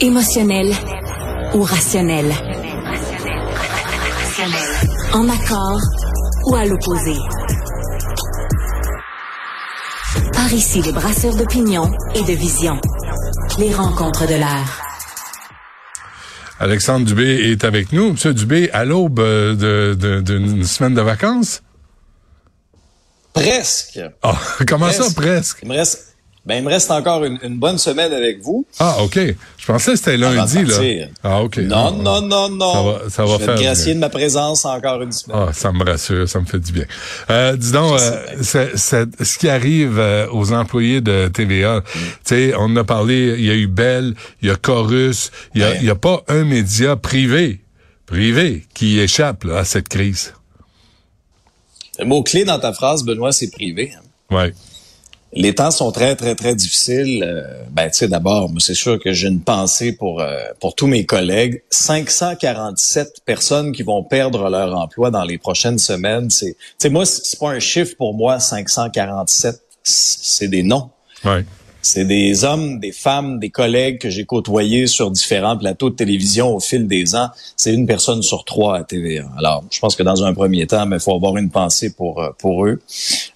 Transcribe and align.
Émotionnel 0.00 0.72
ou 1.54 1.62
rationnel? 1.62 2.32
En 5.12 5.28
accord 5.28 5.80
ou 6.46 6.54
à 6.54 6.64
l'opposé? 6.64 7.16
Par 10.32 10.52
ici, 10.52 10.80
les 10.82 10.92
brasseurs 10.92 11.34
d'opinion 11.34 11.90
et 12.14 12.22
de 12.22 12.32
vision. 12.32 12.80
Les 13.58 13.74
rencontres 13.74 14.26
de 14.26 14.34
l'air. 14.34 14.82
Alexandre 16.60 17.06
Dubé 17.06 17.50
est 17.50 17.64
avec 17.64 17.92
nous. 17.92 18.12
Monsieur 18.12 18.34
Dubé, 18.34 18.70
à 18.72 18.84
l'aube 18.84 19.20
euh, 19.20 19.94
d'une 20.22 20.64
semaine 20.64 20.94
de 20.94 21.02
vacances? 21.02 21.62
Presque. 23.32 24.00
Ah, 24.22 24.38
comment 24.68 24.90
ça, 24.90 25.04
presque? 25.14 25.58
Il 25.62 25.68
me 25.68 25.74
reste, 25.74 26.07
ben, 26.48 26.54
il 26.54 26.64
me 26.64 26.70
reste 26.70 26.90
encore 26.90 27.24
une, 27.26 27.58
bonne 27.58 27.76
semaine 27.76 28.10
avec 28.10 28.40
vous. 28.40 28.66
Ah, 28.78 29.02
OK. 29.02 29.18
Je 29.58 29.66
pensais 29.66 29.90
que 29.90 29.98
c'était 29.98 30.16
lundi, 30.16 30.64
là. 30.64 31.06
Ah, 31.22 31.42
OK. 31.42 31.58
Non, 31.58 31.92
non, 31.92 32.22
non, 32.22 32.48
non. 32.48 32.72
Ça 32.72 32.82
va, 32.82 33.10
ça 33.10 33.24
va 33.26 33.38
je 33.38 33.44
faire. 33.44 33.56
Vais 33.56 33.64
gracier 33.64 33.92
de 33.92 33.98
ma 33.98 34.08
présence 34.08 34.64
encore 34.64 35.02
une 35.02 35.12
semaine. 35.12 35.36
Ah, 35.38 35.52
ça 35.52 35.72
me 35.72 35.84
rassure, 35.84 36.26
ça 36.26 36.40
me 36.40 36.46
fait 36.46 36.58
du 36.58 36.72
bien. 36.72 36.86
Euh, 37.28 37.54
dis 37.54 37.70
donc, 37.70 38.00
euh, 38.00 38.26
ce 38.42 39.38
qui 39.38 39.50
arrive 39.50 39.98
euh, 39.98 40.26
aux 40.32 40.54
employés 40.54 41.02
de 41.02 41.28
TVA, 41.28 41.80
mm. 41.80 41.82
tu 41.84 42.00
sais, 42.24 42.54
on 42.56 42.62
en 42.62 42.76
a 42.76 42.84
parlé, 42.84 43.34
il 43.36 43.44
y 43.44 43.50
a 43.50 43.54
eu 43.54 43.66
Bell, 43.66 44.14
il 44.40 44.48
y 44.48 44.50
a 44.50 44.56
Chorus, 44.56 45.30
il 45.54 45.60
y 45.60 45.64
a, 45.64 45.82
y 45.82 45.90
a 45.90 45.96
pas 45.96 46.22
un 46.28 46.44
média 46.44 46.96
privé, 46.96 47.60
privé, 48.06 48.64
qui 48.72 48.98
échappe 49.00 49.44
à 49.54 49.66
cette 49.66 49.90
crise. 49.90 50.32
Le 51.98 52.06
mot-clé 52.06 52.46
dans 52.46 52.58
ta 52.58 52.72
phrase, 52.72 53.04
Benoît, 53.04 53.32
c'est 53.32 53.50
privé. 53.50 53.92
Ouais. 54.30 54.54
Les 55.32 55.54
temps 55.54 55.70
sont 55.70 55.92
très, 55.92 56.16
très, 56.16 56.34
très 56.34 56.54
difficiles. 56.54 57.22
Euh, 57.22 57.42
ben, 57.70 57.90
tu 57.90 57.98
sais, 57.98 58.08
d'abord, 58.08 58.50
c'est 58.58 58.74
sûr 58.74 58.98
que 58.98 59.12
j'ai 59.12 59.28
une 59.28 59.40
pensée 59.40 59.92
pour, 59.92 60.20
euh, 60.20 60.38
pour 60.58 60.74
tous 60.74 60.86
mes 60.86 61.04
collègues. 61.04 61.62
547 61.70 63.20
personnes 63.26 63.72
qui 63.72 63.82
vont 63.82 64.02
perdre 64.02 64.48
leur 64.48 64.74
emploi 64.76 65.10
dans 65.10 65.24
les 65.24 65.36
prochaines 65.36 65.78
semaines. 65.78 66.30
C'est, 66.30 66.52
tu 66.52 66.58
sais, 66.78 66.88
moi, 66.88 67.04
c'est 67.04 67.38
pas 67.38 67.50
un 67.50 67.60
chiffre 67.60 67.94
pour 67.96 68.14
moi, 68.14 68.40
547. 68.40 69.60
C'est 69.82 70.48
des 70.48 70.62
noms. 70.62 70.90
Ouais. 71.24 71.44
C'est 71.80 72.04
des 72.04 72.44
hommes, 72.44 72.80
des 72.80 72.92
femmes, 72.92 73.38
des 73.38 73.50
collègues 73.50 73.98
que 73.98 74.10
j'ai 74.10 74.24
côtoyés 74.24 74.86
sur 74.86 75.10
différents 75.10 75.56
plateaux 75.56 75.90
de 75.90 75.94
télévision 75.94 76.54
au 76.54 76.60
fil 76.60 76.86
des 76.86 77.14
ans. 77.14 77.28
C'est 77.56 77.72
une 77.72 77.86
personne 77.86 78.22
sur 78.22 78.44
trois 78.44 78.76
à 78.76 78.84
TVA. 78.84 79.24
Alors, 79.38 79.64
je 79.70 79.78
pense 79.78 79.96
que 79.96 80.02
dans 80.02 80.24
un 80.24 80.34
premier 80.34 80.66
temps, 80.66 80.88
il 80.90 81.00
faut 81.00 81.14
avoir 81.14 81.36
une 81.36 81.50
pensée 81.50 81.90
pour 81.94 82.20
euh, 82.20 82.30
pour 82.38 82.66
eux. 82.66 82.80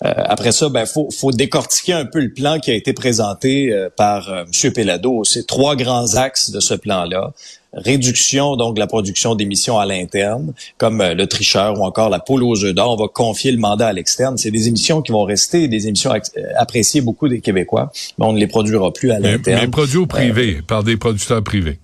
Euh, 0.04 0.12
après 0.16 0.52
ça, 0.52 0.68
ben 0.68 0.86
faut 0.86 1.08
faut 1.10 1.30
décortiquer 1.30 1.92
un 1.92 2.04
peu 2.04 2.20
le 2.20 2.32
plan 2.32 2.58
qui 2.58 2.70
a 2.70 2.74
été 2.74 2.92
présenté 2.92 3.72
euh, 3.72 3.88
par 3.96 4.28
M. 4.28 4.72
Pelado. 4.72 5.24
C'est 5.24 5.46
trois 5.46 5.76
grands 5.76 6.16
axes 6.16 6.50
de 6.50 6.60
ce 6.60 6.74
plan-là 6.74 7.32
réduction 7.75 8.56
donc 8.56 8.75
de 8.75 8.81
la 8.81 8.87
production 8.87 9.34
d'émissions 9.34 9.78
à 9.78 9.87
l'interne, 9.87 10.53
comme 10.78 11.01
euh, 11.01 11.15
le 11.15 11.27
tricheur 11.27 11.78
ou 11.78 11.84
encore 11.84 12.11
la 12.11 12.20
poule 12.20 12.42
aux 12.42 12.65
œufs 12.65 12.75
d'or. 12.75 12.92
On 12.92 13.03
va 13.03 13.09
confier 13.09 13.53
le 13.53 13.59
mandat 13.59 13.89
à 13.89 13.92
l'externe. 13.92 14.37
C'est 14.37 14.51
des 14.51 14.69
émissions 14.69 15.03
qui 15.03 15.12
vont 15.12 15.25
rester 15.25 15.69
des 15.69 15.89
émissions 15.89 16.12
euh, 16.12 16.43
appréciées 16.56 17.00
beaucoup 17.00 17.28
des 17.28 17.41
Québécois, 17.41 17.91
mais 18.19 18.27
on 18.27 18.33
ne 18.33 18.39
les 18.39 18.47
produira 18.47 18.93
plus 18.93 19.11
à 19.11 19.19
l'interne. 19.19 19.61
Mais, 19.62 19.69
produits 19.69 19.98
au 19.98 20.06
privé, 20.06 20.61
par 20.67 20.84
des 20.84 20.97
producteurs 20.97 21.43
privés. 21.43 21.78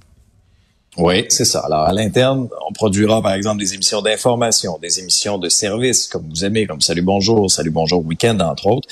Oui, 0.98 1.26
c'est 1.28 1.44
ça. 1.44 1.60
Alors, 1.60 1.82
à 1.82 1.92
l'interne, 1.92 2.48
on 2.68 2.72
produira, 2.72 3.22
par 3.22 3.32
exemple, 3.34 3.60
des 3.60 3.72
émissions 3.74 4.02
d'information, 4.02 4.78
des 4.82 4.98
émissions 4.98 5.38
de 5.38 5.48
services, 5.48 6.08
comme 6.08 6.28
vous 6.28 6.44
aimez, 6.44 6.66
comme 6.66 6.80
Salut 6.80 7.02
Bonjour, 7.02 7.48
Salut 7.48 7.70
Bonjour 7.70 8.04
Week-end, 8.04 8.36
entre 8.40 8.66
autres. 8.66 8.88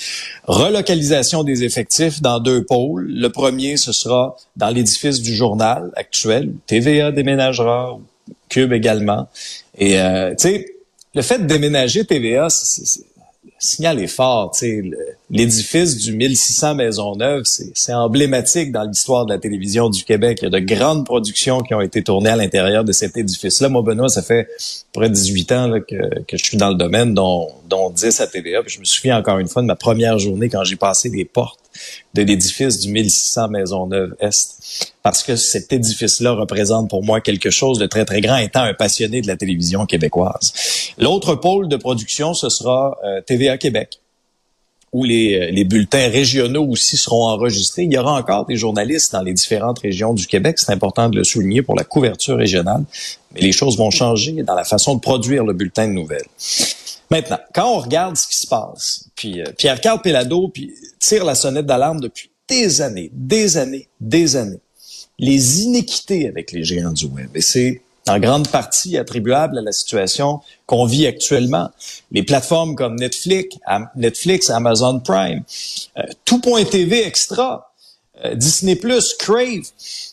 Relocalisation 0.47 1.43
des 1.43 1.65
effectifs 1.65 2.23
dans 2.23 2.39
deux 2.39 2.65
pôles. 2.65 3.09
Le 3.11 3.29
premier, 3.31 3.77
ce 3.77 3.91
sera 3.91 4.37
dans 4.55 4.71
l'édifice 4.71 5.21
du 5.21 5.34
journal 5.34 5.91
actuel, 5.97 6.51
où 6.51 6.59
TVA 6.69 7.11
déménagera, 7.11 7.99
Cube 8.49 8.73
également. 8.73 9.27
Et, 9.77 10.01
euh, 10.01 10.31
tu 10.31 10.49
sais, 10.49 10.67
le 11.12 11.23
fait 11.23 11.41
de 11.41 11.47
déménager 11.47 12.05
TVA, 12.05 12.51
c'est 12.51 13.03
signal 13.59 14.00
est 14.00 14.06
fort. 14.06 14.53
L'édifice 15.31 15.97
du 15.97 16.12
1600 16.12 16.75
Maisonneuve, 16.75 17.43
c'est 17.44 17.94
emblématique 17.94 18.72
dans 18.72 18.84
l'histoire 18.84 19.27
de 19.27 19.33
la 19.33 19.39
télévision 19.39 19.89
du 19.89 20.05
Québec. 20.05 20.39
Il 20.43 20.44
y 20.44 20.47
a 20.49 20.50
de 20.50 20.59
grandes 20.59 21.05
productions 21.05 21.61
qui 21.61 21.75
ont 21.75 21.81
été 21.81 22.03
tournées 22.03 22.31
à 22.31 22.37
l'intérieur 22.37 22.84
de 22.84 22.93
cet 22.93 23.17
édifice-là. 23.17 23.69
Moi, 23.69 23.83
Benoît, 23.83 24.09
ça 24.09 24.22
fait 24.22 24.49
près 24.93 25.09
de 25.09 25.15
18 25.15 25.53
ans 25.53 25.72
que, 25.89 26.37
je 26.37 26.44
suis 26.44 26.56
dans 26.56 26.69
le 26.69 26.77
domaine, 26.77 27.15
dont, 27.15 27.49
dont 27.69 27.91
10 27.91 28.21
à 28.21 28.27
TVA. 28.27 28.61
Je 28.67 28.78
me 28.78 28.84
souviens 28.84 29.19
encore 29.19 29.39
une 29.39 29.49
fois 29.49 29.62
de 29.62 29.67
ma 29.67 29.77
première 29.77 30.19
journée 30.19 30.49
quand 30.49 30.65
j'ai 30.65 30.77
passé 30.77 31.09
les 31.09 31.25
portes 31.25 31.59
de 32.14 32.22
l'édifice 32.22 32.78
du 32.81 32.91
1600 32.91 33.48
Maisonneuve-Est. 33.48 34.92
Parce 35.03 35.22
que 35.22 35.37
cet 35.37 35.72
édifice-là 35.72 36.32
représente 36.32 36.91
pour 36.91 37.04
moi 37.04 37.20
quelque 37.20 37.50
chose 37.50 37.78
de 37.78 37.87
très, 37.87 38.04
très 38.04 38.20
grand, 38.20 38.37
étant 38.37 38.62
un 38.62 38.75
passionné 38.75 39.20
de 39.20 39.26
la 39.26 39.37
télévision 39.37 39.87
québécoise. 39.87 40.53
L'autre 40.98 41.34
pôle 41.34 41.69
de 41.69 41.76
production, 41.76 42.34
ce 42.34 42.48
sera 42.48 42.97
euh, 43.04 43.20
TVA 43.20 43.59
Québec 43.59 44.00
où 44.92 45.04
les, 45.04 45.34
euh, 45.34 45.50
les, 45.50 45.64
bulletins 45.64 46.09
régionaux 46.09 46.64
aussi 46.64 46.97
seront 46.97 47.26
enregistrés. 47.26 47.82
Il 47.82 47.93
y 47.93 47.98
aura 47.98 48.14
encore 48.14 48.47
des 48.47 48.56
journalistes 48.56 49.12
dans 49.12 49.22
les 49.22 49.34
différentes 49.34 49.81
régions 49.81 50.14
du 50.14 50.26
Québec. 50.26 50.58
C'est 50.58 50.72
important 50.72 51.08
de 51.08 51.16
le 51.16 51.25
souligner 51.25 51.60
pour 51.60 51.75
la 51.75 51.84
couverture 51.84 52.38
régionale. 52.38 52.84
Mais 53.34 53.41
les 53.41 53.53
choses 53.53 53.76
vont 53.76 53.91
changer 53.91 54.43
dans 54.43 54.54
la 54.54 54.64
façon 54.64 54.94
de 54.94 55.00
produire 55.00 55.44
le 55.44 55.53
bulletin 55.53 55.88
de 55.88 55.93
nouvelles. 55.93 56.25
Maintenant, 57.11 57.39
quand 57.55 57.71
on 57.71 57.78
regarde 57.78 58.17
ce 58.17 58.27
qui 58.27 58.37
se 58.37 58.47
passe, 58.47 59.05
puis 59.15 59.41
euh, 59.41 59.44
Pierre-Carl 59.56 60.00
Pelado 60.03 60.53
tire 60.99 61.25
la 61.25 61.34
sonnette 61.34 61.67
d'alarme 61.67 62.00
depuis 62.00 62.31
des 62.49 62.81
années, 62.83 63.11
des 63.12 63.56
années, 63.56 63.89
des 64.00 64.37
années. 64.37 64.61
Les 65.19 65.62
inéquités 65.62 66.28
avec 66.28 66.53
les 66.53 66.62
géants 66.62 66.93
du 66.93 67.06
web. 67.06 67.31
Et 67.34 67.41
c'est 67.41 67.81
en 68.09 68.19
grande 68.19 68.49
partie 68.49 68.99
attribuable 68.99 69.59
à 69.59 69.62
la 69.62 69.72
situation 69.72 70.41
qu'on 70.67 70.84
vit 70.84 71.06
actuellement. 71.06 71.71
Les 72.12 72.22
plateformes 72.22 72.77
comme 72.77 72.97
Netflix, 72.97 73.56
Netflix 73.97 74.50
Amazon 74.50 75.00
Prime, 75.00 75.43
euh, 75.99 76.03
Tout.tv 76.25 77.05
Extra, 77.05 77.73
euh, 78.25 78.34
Disney+, 78.34 78.78
Crave. 79.19 79.67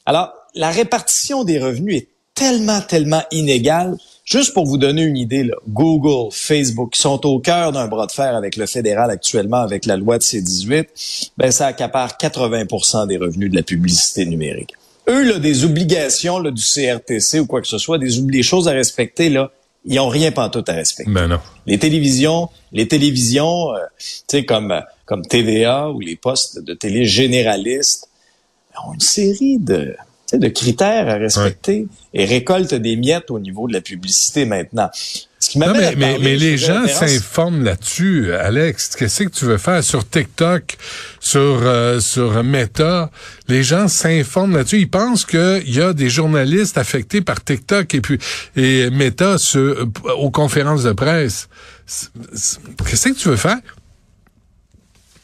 Alors, 0.05 0.33
la 0.55 0.71
répartition 0.71 1.43
des 1.43 1.59
revenus 1.59 1.97
est 1.97 2.07
tellement, 2.33 2.81
tellement 2.81 3.23
inégale 3.31 3.97
Juste 4.25 4.53
pour 4.53 4.65
vous 4.65 4.77
donner 4.77 5.03
une 5.03 5.17
idée, 5.17 5.43
là, 5.43 5.55
Google, 5.67 6.31
Facebook, 6.31 6.93
qui 6.93 7.01
sont 7.01 7.25
au 7.25 7.39
cœur 7.39 7.73
d'un 7.73 7.87
bras 7.87 8.07
de 8.07 8.11
fer 8.11 8.35
avec 8.35 8.55
le 8.55 8.65
fédéral 8.65 9.11
actuellement 9.11 9.57
avec 9.57 9.85
la 9.85 9.97
loi 9.97 10.17
de 10.17 10.23
C-18, 10.23 11.31
ben 11.37 11.51
ça 11.51 11.67
accapare 11.67 12.17
80% 12.17 13.07
des 13.07 13.17
revenus 13.17 13.51
de 13.51 13.55
la 13.55 13.63
publicité 13.63 14.25
numérique. 14.25 14.73
Eux, 15.09 15.23
là, 15.23 15.39
des 15.39 15.65
obligations 15.65 16.39
là, 16.39 16.51
du 16.51 16.63
CRTC 16.63 17.41
ou 17.41 17.45
quoi 17.45 17.61
que 17.61 17.67
ce 17.67 17.77
soit, 17.77 17.97
des, 17.97 18.21
des 18.21 18.43
choses 18.43 18.69
à 18.69 18.71
respecter, 18.71 19.29
là, 19.29 19.51
ils 19.85 19.99
ont 19.99 20.07
rien 20.07 20.31
pantoute 20.31 20.69
à 20.69 20.73
respecter. 20.73 21.11
Ben 21.11 21.27
non. 21.27 21.39
Les 21.67 21.77
télévisions, 21.77 22.49
les 22.71 22.87
télévisions, 22.87 23.73
euh, 23.75 23.79
tu 23.99 24.23
sais, 24.27 24.45
comme, 24.45 24.71
euh, 24.71 24.79
comme 25.05 25.23
TVA 25.23 25.89
ou 25.89 25.99
les 25.99 26.15
postes 26.15 26.63
de 26.63 26.73
télé 26.73 27.03
généralistes, 27.03 28.07
ont 28.87 28.93
une 28.93 29.01
série 29.01 29.57
de, 29.59 29.95
de 30.37 30.47
critères 30.47 31.07
à 31.07 31.15
respecter 31.15 31.87
et 32.13 32.25
récolte 32.25 32.73
des 32.73 32.95
miettes 32.95 33.31
au 33.31 33.39
niveau 33.39 33.67
de 33.67 33.73
la 33.73 33.81
publicité 33.81 34.45
maintenant. 34.45 34.89
Ce 35.43 35.49
qui 35.49 35.59
non, 35.59 35.73
mais, 35.73 35.93
mais, 35.97 36.37
les 36.37 36.57
gens 36.57 36.87
s'informent 36.87 37.65
là-dessus, 37.65 38.33
Alex. 38.33 38.95
Qu'est-ce 38.95 39.23
que 39.23 39.29
tu 39.29 39.43
veux 39.43 39.57
faire 39.57 39.83
sur 39.83 40.07
TikTok, 40.07 40.77
sur 41.19 41.59
euh, 41.63 41.99
sur 41.99 42.41
Meta? 42.45 43.11
Les 43.49 43.61
gens 43.61 43.89
s'informent 43.89 44.55
là-dessus. 44.55 44.79
Ils 44.79 44.89
pensent 44.89 45.25
qu'il 45.25 45.63
y 45.65 45.81
a 45.81 45.91
des 45.91 46.09
journalistes 46.09 46.77
affectés 46.77 47.19
par 47.19 47.43
TikTok 47.43 47.93
et 47.93 47.99
puis 47.99 48.19
et 48.55 48.89
Meta 48.89 49.37
sur, 49.37 49.85
aux 50.17 50.31
conférences 50.31 50.83
de 50.83 50.93
presse. 50.93 51.49
Qu'est-ce 52.87 53.09
que 53.09 53.19
tu 53.19 53.27
veux 53.27 53.35
faire? 53.35 53.59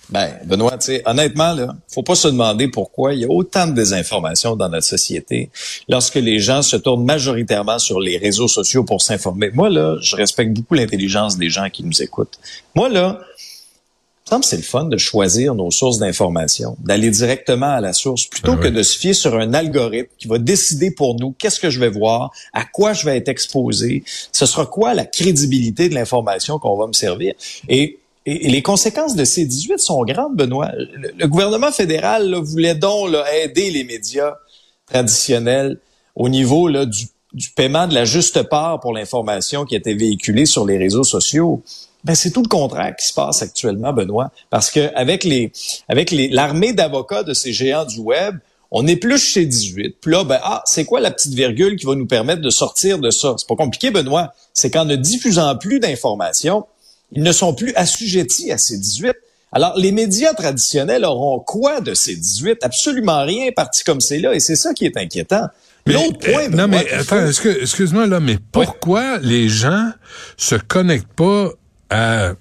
Ben, 0.09 0.33
Benoît, 0.45 0.77
tu 0.77 0.87
sais, 0.87 1.03
honnêtement, 1.05 1.53
là, 1.53 1.75
faut 1.87 2.03
pas 2.03 2.15
se 2.15 2.27
demander 2.27 2.67
pourquoi 2.67 3.13
il 3.13 3.21
y 3.21 3.25
a 3.25 3.29
autant 3.29 3.67
de 3.67 3.73
désinformation 3.73 4.55
dans 4.55 4.69
notre 4.69 4.87
société 4.87 5.49
lorsque 5.87 6.15
les 6.15 6.39
gens 6.39 6.61
se 6.61 6.75
tournent 6.75 7.05
majoritairement 7.05 7.77
sur 7.77 7.99
les 7.99 8.17
réseaux 8.17 8.47
sociaux 8.47 8.83
pour 8.83 9.01
s'informer. 9.01 9.51
Moi, 9.53 9.69
là, 9.69 9.97
je 10.01 10.15
respecte 10.15 10.53
beaucoup 10.53 10.73
l'intelligence 10.73 11.37
des 11.37 11.49
gens 11.49 11.69
qui 11.69 11.83
nous 11.83 12.01
écoutent. 12.01 12.39
Moi, 12.75 12.89
là, 12.89 13.19
me 14.37 14.43
c'est 14.43 14.57
le 14.57 14.63
fun 14.63 14.85
de 14.85 14.97
choisir 14.97 15.55
nos 15.55 15.71
sources 15.71 15.97
d'information, 15.97 16.77
d'aller 16.83 17.09
directement 17.09 17.71
à 17.71 17.81
la 17.81 17.93
source 17.93 18.25
plutôt 18.25 18.55
ben 18.55 18.61
que 18.61 18.67
de 18.67 18.83
se 18.83 18.97
fier 18.97 19.13
sur 19.13 19.35
un 19.35 19.53
algorithme 19.53 20.11
qui 20.17 20.27
va 20.27 20.37
décider 20.37 20.91
pour 20.91 21.19
nous 21.19 21.33
qu'est-ce 21.37 21.59
que 21.59 21.69
je 21.69 21.79
vais 21.79 21.89
voir, 21.89 22.31
à 22.53 22.65
quoi 22.65 22.93
je 22.93 23.05
vais 23.05 23.17
être 23.17 23.29
exposé, 23.29 24.03
ce 24.31 24.45
sera 24.45 24.65
quoi 24.65 24.93
la 24.93 25.05
crédibilité 25.05 25.89
de 25.89 25.95
l'information 25.95 26.59
qu'on 26.59 26.77
va 26.77 26.87
me 26.87 26.93
servir. 26.93 27.33
Et 27.67 27.98
et, 28.29 28.49
les 28.49 28.61
conséquences 28.61 29.15
de 29.15 29.25
ces 29.25 29.45
18 29.45 29.79
sont 29.79 30.03
grandes, 30.03 30.35
Benoît. 30.35 30.71
Le, 31.17 31.27
gouvernement 31.27 31.71
fédéral 31.71 32.35
voulait 32.35 32.75
donc 32.75 33.09
aider 33.33 33.71
les 33.71 33.83
médias 33.83 34.35
traditionnels 34.85 35.79
au 36.15 36.29
niveau 36.29 36.67
là, 36.67 36.85
du, 36.85 37.07
paiement 37.55 37.87
de 37.87 37.93
la 37.93 38.05
juste 38.05 38.43
part 38.43 38.79
pour 38.79 38.93
l'information 38.93 39.65
qui 39.65 39.75
était 39.75 39.93
véhiculée 39.93 40.45
sur 40.45 40.65
les 40.65 40.77
réseaux 40.77 41.03
sociaux. 41.03 41.63
Ben, 42.03 42.15
c'est 42.15 42.31
tout 42.31 42.41
le 42.41 42.47
contraire 42.47 42.95
qui 42.95 43.07
se 43.07 43.13
passe 43.13 43.41
actuellement, 43.41 43.93
Benoît, 43.93 44.31
parce 44.49 44.71
que 44.71 44.89
avec 44.95 45.25
l'armée 46.31 46.73
d'avocats 46.73 47.23
de 47.23 47.33
ces 47.33 47.51
géants 47.51 47.85
du 47.85 47.99
web, 47.99 48.37
on 48.71 48.85
épluche 48.87 49.33
chez 49.33 49.45
18. 49.45 49.97
Puis 49.99 50.11
là, 50.11 50.23
ben, 50.23 50.39
ah, 50.43 50.61
c'est 50.65 50.85
quoi 50.85 50.99
la 50.99 51.11
petite 51.11 51.33
virgule 51.33 51.75
qui 51.75 51.85
va 51.85 51.95
nous 51.95 52.05
permettre 52.05 52.41
de 52.41 52.49
sortir 52.49 52.99
de 52.99 53.09
ça? 53.09 53.35
C'est 53.37 53.47
pas 53.47 53.55
compliqué, 53.55 53.91
Benoît. 53.91 54.33
C'est 54.53 54.69
qu'en 54.69 54.85
ne 54.85 54.95
diffusant 54.95 55.55
plus 55.57 55.79
d'informations, 55.79 56.65
ils 57.11 57.23
ne 57.23 57.31
sont 57.31 57.53
plus 57.53 57.73
assujettis 57.75 58.51
à 58.51 58.57
ces 58.57 58.77
18. 58.77 59.13
Alors, 59.51 59.73
les 59.77 59.91
médias 59.91 60.33
traditionnels 60.33 61.05
auront 61.05 61.39
quoi 61.39 61.81
de 61.81 61.93
ces 61.93 62.15
18? 62.15 62.59
Absolument 62.61 63.23
rien, 63.23 63.51
parti 63.51 63.83
comme 63.83 63.99
c'est 63.99 64.19
là. 64.19 64.33
Et 64.33 64.39
c'est 64.39 64.55
ça 64.55 64.73
qui 64.73 64.85
est 64.85 64.95
inquiétant. 64.95 65.47
L'autre 65.87 66.19
point, 66.19 66.43
euh, 66.43 66.49
non, 66.49 66.67
mais 66.67 66.91
attends, 66.91 67.25
excuse-moi 67.25 68.05
là, 68.05 68.19
mais 68.19 68.37
pourquoi 68.51 69.17
les 69.19 69.49
gens 69.49 69.91
se 70.37 70.55
connectent 70.55 71.13
pas 71.15 71.49
à 71.89 72.33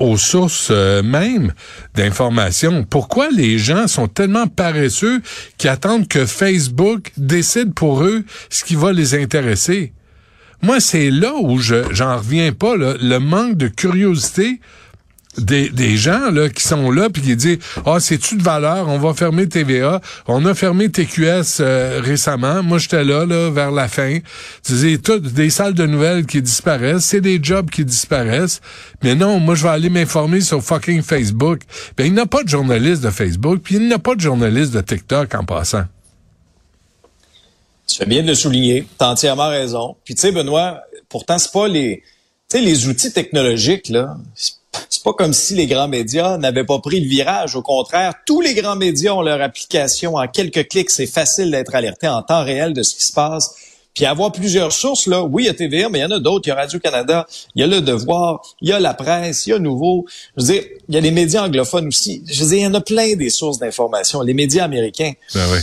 aux 0.00 0.16
sources 0.16 0.68
euh, 0.70 1.02
mêmes 1.02 1.52
d'informations? 1.94 2.84
Pourquoi 2.84 3.28
les 3.30 3.58
gens 3.58 3.86
sont 3.86 4.08
tellement 4.08 4.48
paresseux 4.48 5.20
qu'ils 5.56 5.70
attendent 5.70 6.08
que 6.08 6.26
Facebook 6.26 7.12
décide 7.16 7.74
pour 7.74 8.02
eux 8.02 8.24
ce 8.50 8.64
qui 8.64 8.74
va 8.74 8.92
les 8.92 9.14
intéresser? 9.14 9.92
Moi, 10.62 10.80
c'est 10.80 11.10
là 11.10 11.34
où 11.40 11.58
je 11.58 11.76
j'en 11.92 12.16
reviens 12.18 12.52
pas, 12.52 12.74
le 12.76 13.18
manque 13.18 13.56
de 13.56 13.68
curiosité 13.68 14.60
des, 15.40 15.96
gens 15.96 16.30
là 16.30 16.48
qui 16.48 16.62
sont 16.62 16.90
là 16.90 17.08
puis 17.10 17.22
qui 17.22 17.36
disent 17.36 17.58
ah 17.86 18.00
c'est-tu 18.00 18.36
de 18.36 18.42
valeur? 18.42 18.88
On 18.88 18.98
va 18.98 19.14
fermer 19.14 19.48
TVA 19.48 20.00
on 20.26 20.44
a 20.46 20.54
fermé 20.54 20.88
TQS 20.90 21.60
euh, 21.60 22.00
récemment. 22.02 22.62
Moi 22.62 22.78
j'étais 22.78 23.04
là 23.04 23.24
là 23.24 23.50
vers 23.50 23.70
la 23.70 23.88
fin 23.88 24.18
tu 24.64 24.98
toutes 24.98 25.32
des 25.32 25.50
salles 25.50 25.74
de 25.74 25.86
nouvelles 25.86 26.26
qui 26.26 26.42
disparaissent. 26.42 27.04
C'est 27.04 27.20
des 27.20 27.38
jobs 27.42 27.70
qui 27.70 27.84
disparaissent. 27.84 28.60
Mais 29.02 29.14
non 29.14 29.40
moi 29.40 29.54
je 29.54 29.62
vais 29.62 29.70
aller 29.70 29.90
m'informer 29.90 30.40
sur 30.40 30.62
fucking 30.62 31.02
Facebook 31.02 31.60
ben 31.96 32.06
il 32.06 32.14
n'y 32.14 32.20
a 32.20 32.26
pas 32.26 32.42
de 32.42 32.48
journaliste 32.48 33.02
de 33.02 33.10
Facebook 33.10 33.60
puis 33.62 33.76
il 33.76 33.86
n'y 33.86 33.92
a 33.92 33.98
pas 33.98 34.14
de 34.14 34.20
journaliste 34.20 34.72
de 34.74 34.80
TikTok 34.80 35.34
en 35.34 35.44
passant 35.44 35.84
tu 37.88 37.96
fais 37.96 38.06
bien 38.06 38.22
de 38.22 38.28
le 38.28 38.34
souligner 38.34 38.86
t'as 38.98 39.10
entièrement 39.10 39.48
raison 39.48 39.96
puis 40.04 40.14
tu 40.14 40.20
sais 40.20 40.32
Benoît 40.32 40.82
pourtant 41.08 41.38
c'est 41.38 41.52
pas 41.52 41.68
les 41.68 42.02
tu 42.48 42.58
sais 42.58 42.62
les 42.62 42.86
outils 42.86 43.12
technologiques 43.12 43.88
là 43.88 44.16
c'est 44.88 45.02
pas 45.02 45.12
comme 45.12 45.32
si 45.32 45.54
les 45.54 45.66
grands 45.66 45.88
médias 45.88 46.38
n'avaient 46.38 46.64
pas 46.64 46.78
pris 46.78 47.00
le 47.00 47.08
virage. 47.08 47.56
Au 47.56 47.62
contraire, 47.62 48.14
tous 48.26 48.40
les 48.40 48.54
grands 48.54 48.76
médias 48.76 49.12
ont 49.12 49.22
leur 49.22 49.40
application. 49.40 50.16
En 50.16 50.28
quelques 50.28 50.68
clics, 50.68 50.90
c'est 50.90 51.06
facile 51.06 51.50
d'être 51.50 51.74
alerté 51.74 52.08
en 52.08 52.22
temps 52.22 52.44
réel 52.44 52.72
de 52.72 52.82
ce 52.82 52.94
qui 52.94 53.04
se 53.04 53.12
passe. 53.12 53.54
Puis 53.94 54.06
avoir 54.06 54.30
plusieurs 54.30 54.72
sources, 54.72 55.06
là, 55.06 55.22
oui, 55.24 55.44
il 55.44 55.46
y 55.46 55.48
a 55.48 55.54
TVA, 55.54 55.88
mais 55.88 55.98
il 55.98 56.02
y 56.02 56.04
en 56.04 56.10
a 56.10 56.20
d'autres. 56.20 56.46
Il 56.46 56.50
y 56.50 56.52
a 56.52 56.56
Radio-Canada, 56.56 57.26
il 57.54 57.60
y 57.60 57.64
a 57.64 57.66
Le 57.66 57.80
Devoir, 57.80 58.42
il 58.60 58.68
y 58.68 58.72
a 58.72 58.78
La 58.78 58.94
Presse, 58.94 59.46
il 59.46 59.50
y 59.50 59.52
a 59.54 59.58
Nouveau. 59.58 60.06
Je 60.36 60.42
veux 60.42 60.52
dire, 60.52 60.62
il 60.88 60.94
y 60.94 60.98
a 60.98 61.00
les 61.00 61.10
médias 61.10 61.44
anglophones 61.44 61.88
aussi. 61.88 62.22
Je 62.26 62.44
veux 62.44 62.50
dire, 62.50 62.58
il 62.58 62.62
y 62.62 62.66
en 62.66 62.74
a 62.74 62.80
plein 62.80 63.16
des 63.16 63.30
sources 63.30 63.58
d'information. 63.58 64.22
Les 64.22 64.34
médias 64.34 64.64
américains. 64.64 65.14
Ben 65.34 65.46
oui. 65.52 65.58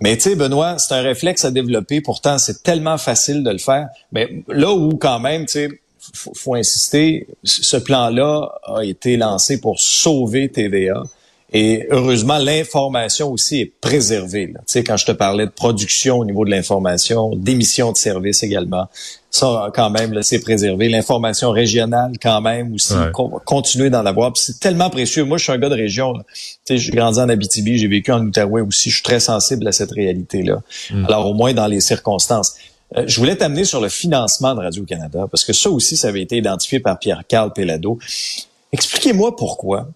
Mais 0.00 0.16
tu 0.16 0.30
sais, 0.30 0.36
Benoît, 0.36 0.78
c'est 0.78 0.94
un 0.94 1.02
réflexe 1.02 1.44
à 1.44 1.50
développer. 1.50 2.00
Pourtant, 2.00 2.38
c'est 2.38 2.62
tellement 2.62 2.98
facile 2.98 3.42
de 3.42 3.50
le 3.50 3.58
faire. 3.58 3.88
Mais 4.12 4.42
là 4.48 4.72
où, 4.72 4.96
quand 4.96 5.20
même, 5.20 5.46
tu 5.46 5.52
sais, 5.52 5.68
faut, 6.12 6.32
faut 6.34 6.54
insister, 6.54 7.26
ce 7.44 7.76
plan-là 7.76 8.50
a 8.64 8.84
été 8.84 9.16
lancé 9.16 9.60
pour 9.60 9.80
sauver 9.80 10.48
TVA. 10.48 11.02
Et 11.56 11.86
heureusement, 11.92 12.36
l'information 12.38 13.30
aussi 13.30 13.60
est 13.60 13.72
préservée. 13.80 14.48
Tu 14.48 14.54
sais, 14.66 14.82
quand 14.82 14.96
je 14.96 15.06
te 15.06 15.12
parlais 15.12 15.46
de 15.46 15.52
production 15.52 16.18
au 16.18 16.24
niveau 16.24 16.44
de 16.44 16.50
l'information, 16.50 17.30
d'émission 17.36 17.92
de 17.92 17.96
services 17.96 18.42
également, 18.42 18.88
ça 19.30 19.70
quand 19.72 19.88
même, 19.88 20.20
c'est 20.22 20.40
préservé. 20.40 20.88
L'information 20.88 21.52
régionale 21.52 22.10
quand 22.20 22.40
même 22.40 22.74
aussi, 22.74 22.94
continuer 23.44 23.88
d'en 23.88 24.04
avoir. 24.04 24.32
C'est 24.34 24.58
tellement 24.58 24.90
précieux. 24.90 25.22
Moi, 25.22 25.38
je 25.38 25.44
suis 25.44 25.52
un 25.52 25.58
gars 25.58 25.68
de 25.68 25.76
région. 25.76 26.14
Tu 26.14 26.24
sais, 26.64 26.76
j'ai 26.76 26.90
grandi 26.90 27.20
en 27.20 27.28
Abitibi, 27.28 27.78
j'ai 27.78 27.86
vécu 27.86 28.10
en 28.10 28.20
Outaouais 28.20 28.60
aussi. 28.60 28.90
Je 28.90 28.96
suis 28.96 29.04
très 29.04 29.20
sensible 29.20 29.68
à 29.68 29.72
cette 29.72 29.92
réalité-là. 29.92 30.60
Mm. 30.90 31.04
Alors 31.04 31.30
au 31.30 31.34
moins 31.34 31.54
dans 31.54 31.68
les 31.68 31.80
circonstances. 31.80 32.56
Euh, 32.96 33.04
je 33.06 33.20
voulais 33.20 33.36
t'amener 33.36 33.64
sur 33.64 33.80
le 33.80 33.88
financement 33.88 34.56
de 34.56 34.60
Radio-Canada, 34.60 35.26
parce 35.30 35.44
que 35.44 35.52
ça 35.52 35.70
aussi, 35.70 35.96
ça 35.96 36.08
avait 36.08 36.22
été 36.22 36.36
identifié 36.36 36.80
par 36.80 36.98
Pierre-Carl 36.98 37.52
Pellado. 37.52 37.98
Expliquez-moi 38.72 39.36
pourquoi 39.36 39.88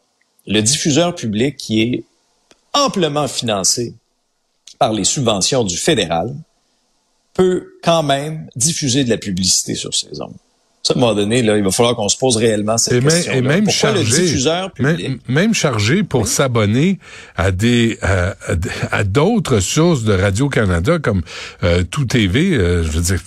le 0.48 0.62
diffuseur 0.62 1.14
public 1.14 1.56
qui 1.56 1.82
est 1.82 2.04
amplement 2.72 3.28
financé 3.28 3.94
par 4.78 4.92
les 4.92 5.04
subventions 5.04 5.62
du 5.62 5.76
fédéral 5.76 6.34
peut 7.34 7.74
quand 7.84 8.02
même 8.02 8.48
diffuser 8.56 9.04
de 9.04 9.10
la 9.10 9.18
publicité 9.18 9.74
sur 9.74 9.94
ses 9.94 10.20
ondes. 10.20 10.34
À 10.88 10.94
un 10.94 11.00
moment 11.00 11.14
donné, 11.14 11.42
là, 11.42 11.58
il 11.58 11.62
va 11.62 11.70
falloir 11.70 11.94
qu'on 11.94 12.08
se 12.08 12.16
pose 12.16 12.38
réellement 12.38 12.78
cette 12.78 13.02
question. 13.02 13.32
et 13.32 13.42
même 13.42 13.68
chargé, 13.68 13.98
le 14.04 14.26
diffuseur 14.26 14.72
public... 14.72 15.20
même, 15.28 15.52
chargé 15.52 16.02
pour 16.02 16.26
s'abonner 16.26 16.98
à 17.36 17.50
des 17.50 17.98
à, 18.00 19.04
d'autres 19.04 19.60
sources 19.60 20.04
de 20.04 20.14
Radio 20.14 20.48
Canada 20.48 20.98
comme 20.98 21.22
euh, 21.62 21.84
Tout 21.84 22.06
TV, 22.06 22.54
euh, 22.54 22.82
je 22.84 22.88
veux 22.88 23.02
dire, 23.02 23.20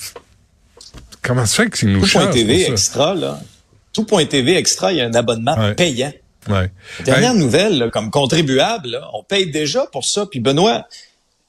comment 1.22 1.46
ça 1.46 1.64
fait 1.64 1.70
que 1.70 1.86
nous 1.86 2.02
Tout 2.08 2.32
TV 2.34 2.68
extra 2.68 3.14
là, 3.14 3.40
Tout 3.94 4.06
point 4.06 4.26
TV 4.26 4.56
extra, 4.56 4.92
il 4.92 4.98
y 4.98 5.02
a 5.02 5.06
un 5.06 5.14
abonnement 5.14 5.56
payant. 5.76 6.12
Ouais. 6.50 6.72
Dernière 7.06 7.34
nouvelle, 7.34 7.90
comme 7.92 8.10
contribuable, 8.10 9.00
on 9.14 9.24
paye 9.24 9.52
déjà 9.52 9.86
pour 9.92 10.06
ça. 10.06 10.26
Puis 10.26 10.40
Benoît, 10.40 10.88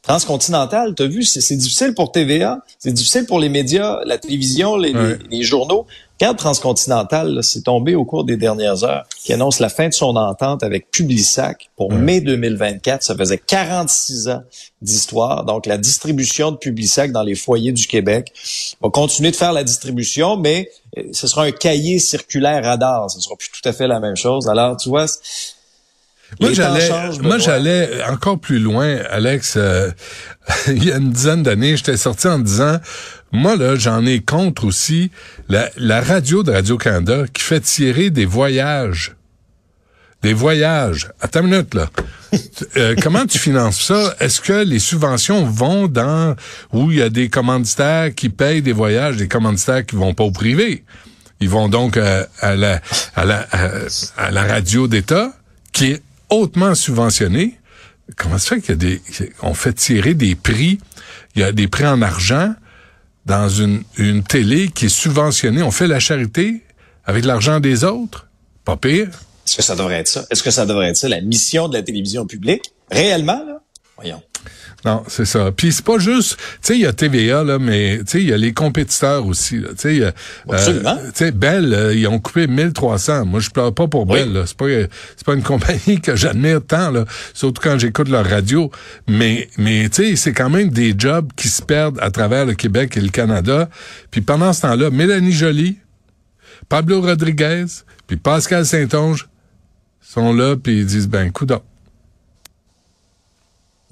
Transcontinental, 0.02 0.96
tu 0.96 1.04
as 1.04 1.06
vu, 1.06 1.22
c'est 1.22 1.54
difficile 1.54 1.94
pour 1.94 2.10
TVA, 2.10 2.58
c'est 2.80 2.92
difficile 2.92 3.24
pour 3.24 3.38
les 3.38 3.48
médias, 3.48 4.00
la 4.04 4.18
télévision, 4.18 4.76
les, 4.76 4.92
les, 5.30 5.42
journaux. 5.44 5.86
Regarde 6.18 6.38
Transcontinental, 6.38 7.38
c'est 7.42 7.62
tombé 7.62 7.94
au 7.94 8.04
cours 8.04 8.24
des 8.24 8.36
dernières 8.36 8.82
heures, 8.82 9.06
qui 9.22 9.32
annonce 9.32 9.60
la 9.60 9.68
fin 9.68 9.88
de 9.88 9.94
son 9.94 10.16
entente 10.16 10.64
avec 10.64 10.90
Publisac 10.90 11.70
pour 11.76 11.92
mai 11.92 12.20
2024. 12.20 13.04
Ça 13.04 13.16
faisait 13.16 13.38
46 13.38 14.28
ans 14.28 14.42
d'histoire. 14.80 15.44
Donc, 15.44 15.66
la 15.66 15.78
distribution 15.78 16.50
de 16.50 16.56
Publisac 16.56 17.12
dans 17.12 17.22
les 17.22 17.36
foyers 17.36 17.72
du 17.72 17.86
Québec 17.86 18.32
va 18.82 18.90
continuer 18.90 19.30
de 19.30 19.36
faire 19.36 19.52
la 19.52 19.62
distribution, 19.62 20.36
mais 20.36 20.68
euh, 20.98 21.02
ce 21.12 21.28
sera 21.28 21.44
un 21.44 21.52
cahier 21.52 22.00
circulaire 22.00 22.64
radar. 22.64 23.08
Ce 23.08 23.20
sera 23.20 23.36
plus 23.36 23.50
tout 23.50 23.68
à 23.68 23.72
fait 23.72 23.86
la 23.86 24.00
même 24.00 24.16
chose. 24.16 24.48
Alors, 24.48 24.76
tu 24.76 24.88
vois, 24.88 25.06
moi, 26.40 26.52
j'allais, 26.52 26.88
moi, 27.22 27.38
j'allais 27.38 28.02
encore 28.08 28.38
plus 28.38 28.58
loin, 28.58 28.98
Alex. 29.10 29.54
Euh, 29.56 29.90
il 30.68 30.84
y 30.84 30.92
a 30.92 30.96
une 30.96 31.10
dizaine 31.10 31.42
d'années, 31.42 31.76
j'étais 31.76 31.96
sorti 31.96 32.26
en 32.26 32.38
disant, 32.38 32.78
moi, 33.32 33.56
là, 33.56 33.76
j'en 33.76 34.04
ai 34.04 34.20
contre 34.20 34.64
aussi 34.64 35.10
la, 35.48 35.70
la 35.76 36.00
radio 36.00 36.42
de 36.42 36.52
Radio-Canada 36.52 37.24
qui 37.32 37.42
fait 37.42 37.60
tirer 37.60 38.10
des 38.10 38.26
voyages. 38.26 39.14
Des 40.22 40.34
voyages. 40.34 41.10
Attends 41.20 41.40
une 41.40 41.50
minute, 41.50 41.74
là. 41.74 41.88
Euh, 42.78 42.94
comment 43.02 43.26
tu 43.26 43.38
finances 43.38 43.82
ça? 43.82 44.14
Est-ce 44.18 44.40
que 44.40 44.64
les 44.64 44.78
subventions 44.78 45.44
vont 45.44 45.86
dans 45.86 46.34
où 46.72 46.90
il 46.90 46.96
y 46.96 47.02
a 47.02 47.10
des 47.10 47.28
commanditaires 47.28 48.14
qui 48.14 48.30
payent 48.30 48.62
des 48.62 48.72
voyages, 48.72 49.18
des 49.18 49.28
commanditaires 49.28 49.84
qui 49.84 49.96
vont 49.96 50.14
pas 50.14 50.24
au 50.24 50.30
privé? 50.30 50.82
Ils 51.40 51.50
vont 51.50 51.68
donc 51.68 51.98
euh, 51.98 52.24
à, 52.40 52.56
la, 52.56 52.80
à, 53.16 53.26
la, 53.26 53.46
à 54.16 54.30
la 54.30 54.42
radio 54.44 54.88
d'État, 54.88 55.34
qui 55.72 55.90
est 55.90 56.02
hautement 56.32 56.74
subventionné. 56.74 57.58
Comment 58.16 58.38
ça 58.38 58.56
fait 58.56 58.60
qu'il 58.60 58.70
y 58.70 58.72
a 58.72 58.76
des, 58.76 59.02
on 59.42 59.54
fait 59.54 59.72
tirer 59.72 60.14
des 60.14 60.34
prix, 60.34 60.78
il 61.34 61.40
y 61.40 61.44
a 61.44 61.52
des 61.52 61.68
prix 61.68 61.86
en 61.86 62.02
argent 62.02 62.54
dans 63.26 63.48
une, 63.48 63.84
une 63.96 64.22
télé 64.22 64.68
qui 64.68 64.86
est 64.86 64.88
subventionnée. 64.88 65.62
On 65.62 65.70
fait 65.70 65.86
la 65.86 66.00
charité 66.00 66.62
avec 67.04 67.24
l'argent 67.24 67.60
des 67.60 67.84
autres? 67.84 68.28
Pas 68.64 68.76
pire. 68.76 69.08
Est-ce 69.46 69.56
que 69.56 69.62
ça 69.62 69.76
devrait 69.76 70.00
être 70.00 70.08
ça? 70.08 70.26
Est-ce 70.30 70.42
que 70.42 70.50
ça 70.50 70.66
devrait 70.66 70.88
être 70.88 70.96
ça, 70.96 71.08
la 71.08 71.20
mission 71.20 71.68
de 71.68 71.74
la 71.74 71.82
télévision 71.82 72.26
publique? 72.26 72.72
Réellement, 72.90 73.44
là? 73.46 73.60
Voyons. 73.96 74.22
Non, 74.84 75.04
c'est 75.06 75.24
ça. 75.24 75.52
Puis 75.52 75.72
c'est 75.72 75.84
pas 75.84 75.98
juste, 75.98 76.36
tu 76.36 76.44
sais, 76.60 76.74
il 76.74 76.80
y 76.80 76.86
a 76.86 76.92
TVA 76.92 77.44
là, 77.44 77.58
mais 77.60 77.98
tu 77.98 78.04
sais, 78.06 78.20
il 78.20 78.28
y 78.28 78.32
a 78.32 78.36
les 78.36 78.52
compétiteurs 78.52 79.24
aussi. 79.26 79.60
Tu 79.60 79.66
sais, 79.76 80.00
euh, 80.02 80.10
Absolument. 80.50 80.96
tu 80.96 81.10
sais, 81.14 81.30
Bell, 81.30 81.72
euh, 81.72 81.94
ils 81.94 82.08
ont 82.08 82.18
coupé 82.18 82.48
1300. 82.48 83.26
Moi, 83.26 83.38
je 83.38 83.50
pleure 83.50 83.72
pas 83.72 83.86
pour 83.86 84.06
Bell. 84.06 84.32
Là. 84.32 84.42
C'est 84.44 84.56
pas, 84.56 84.66
c'est 85.16 85.24
pas 85.24 85.34
une 85.34 85.42
compagnie 85.44 86.00
que 86.00 86.16
j'admire 86.16 86.60
tant 86.66 86.90
là, 86.90 87.04
surtout 87.32 87.62
quand 87.62 87.78
j'écoute 87.78 88.08
leur 88.08 88.28
radio. 88.28 88.70
Mais, 89.08 89.48
mais 89.56 89.88
tu 89.88 90.02
sais, 90.02 90.16
c'est 90.16 90.32
quand 90.32 90.50
même 90.50 90.70
des 90.70 90.94
jobs 90.98 91.30
qui 91.36 91.48
se 91.48 91.62
perdent 91.62 92.00
à 92.00 92.10
travers 92.10 92.44
le 92.44 92.54
Québec 92.54 92.96
et 92.96 93.00
le 93.00 93.10
Canada. 93.10 93.68
Puis 94.10 94.20
pendant 94.20 94.52
ce 94.52 94.62
temps-là, 94.62 94.90
Mélanie 94.90 95.32
Joly, 95.32 95.78
Pablo 96.68 97.00
Rodriguez, 97.02 97.66
puis 98.08 98.16
Pascal 98.16 98.66
Saint-Onge 98.66 99.28
sont 100.00 100.32
là, 100.32 100.56
puis 100.56 100.80
ils 100.80 100.86
disent 100.86 101.08
ben, 101.08 101.30
coup 101.30 101.46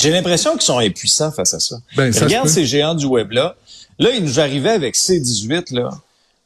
j'ai 0.01 0.11
l'impression 0.11 0.53
qu'ils 0.53 0.63
sont 0.63 0.79
impuissants 0.79 1.31
face 1.31 1.55
à 1.55 1.61
ça. 1.61 1.77
Ben, 1.97 2.13
Regarde 2.13 2.49
ces 2.49 2.65
géants 2.65 2.95
du 2.95 3.07
web-là. 3.07 3.57
Là, 3.99 4.11
ils 4.15 4.25
nous 4.25 4.41
arrivaient 4.41 4.71
avec 4.71 4.95
C18, 4.95 5.75
là, 5.75 5.91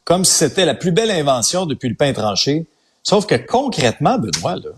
comme 0.05 0.25
si 0.25 0.33
c'était 0.33 0.67
la 0.67 0.75
plus 0.75 0.91
belle 0.91 1.11
invention 1.11 1.67
depuis 1.67 1.89
le 1.89 1.95
pain 1.95 2.13
tranché. 2.13 2.67
Sauf 3.03 3.27
que 3.27 3.37
concrètement, 3.37 4.19
Benoît, 4.19 4.57
là, 4.57 4.71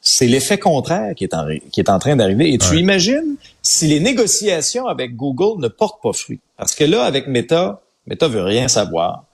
c'est 0.00 0.26
l'effet 0.26 0.58
contraire 0.58 1.14
qui 1.14 1.24
est 1.24 1.34
en, 1.34 1.46
qui 1.70 1.80
est 1.80 1.90
en 1.90 1.98
train 1.98 2.16
d'arriver. 2.16 2.52
Et 2.54 2.58
tu 2.58 2.78
imagines 2.78 3.36
si 3.60 3.86
les 3.86 4.00
négociations 4.00 4.86
avec 4.86 5.14
Google 5.14 5.60
ne 5.60 5.68
portent 5.68 6.02
pas 6.02 6.12
fruit. 6.12 6.40
Parce 6.56 6.74
que 6.74 6.84
là, 6.84 7.04
avec 7.04 7.26
Meta, 7.26 7.82
Meta 8.06 8.28
veut 8.28 8.42
rien 8.42 8.68
savoir. 8.68 9.24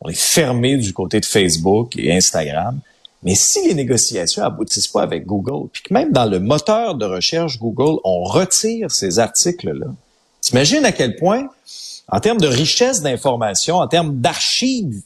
On 0.00 0.08
est 0.08 0.18
fermé 0.18 0.76
du 0.76 0.92
côté 0.92 1.18
de 1.18 1.24
Facebook 1.24 1.96
et 1.96 2.14
Instagram. 2.14 2.78
Mais 3.22 3.34
si 3.34 3.66
les 3.66 3.74
négociations 3.74 4.42
aboutissent 4.42 4.88
pas 4.88 5.02
avec 5.02 5.26
Google, 5.26 5.68
puis 5.72 5.82
que 5.82 5.94
même 5.94 6.12
dans 6.12 6.24
le 6.24 6.40
moteur 6.40 6.96
de 6.96 7.04
recherche 7.04 7.58
Google, 7.58 8.00
on 8.04 8.24
retire 8.24 8.90
ces 8.90 9.18
articles-là, 9.18 9.86
t'imagines 10.40 10.84
à 10.84 10.92
quel 10.92 11.16
point, 11.16 11.48
en 12.08 12.20
termes 12.20 12.40
de 12.40 12.48
richesse 12.48 13.00
d'informations, 13.00 13.76
en 13.76 13.86
termes 13.86 14.20
d'archives, 14.20 15.02